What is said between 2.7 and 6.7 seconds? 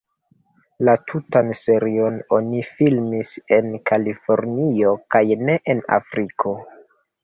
filmis en Kalifornio kaj ne en Afriko.